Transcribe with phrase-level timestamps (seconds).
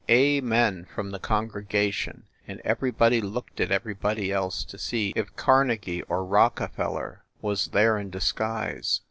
[0.09, 6.25] "Amen!" from the congregation, and everybody looked at everybody else to see if Carnegie or
[6.25, 8.99] Rock efeller was there in disguise.